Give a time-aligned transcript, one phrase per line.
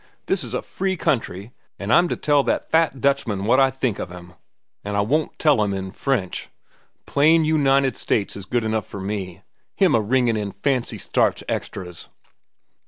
[0.25, 3.99] This is a free country, an' I'm to tell that fat Dutchman what I think
[3.99, 4.33] of him.
[4.83, 6.49] An' I won't tell 'm in French.
[7.05, 9.43] Plain United States is good enough for me.
[9.75, 12.07] Him a ringin' in fancy starch extras!"